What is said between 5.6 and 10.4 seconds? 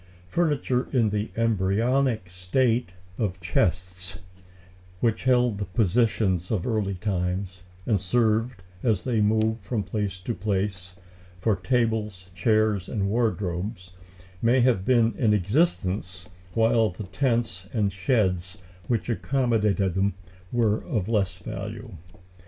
possessions of early times, and served, as they moved from place to